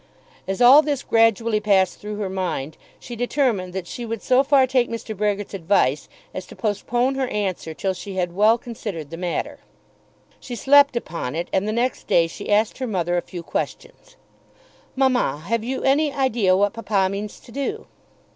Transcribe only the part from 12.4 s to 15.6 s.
asked her mother a few questions. "Mamma,